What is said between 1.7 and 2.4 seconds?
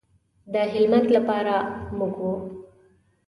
زموږ و.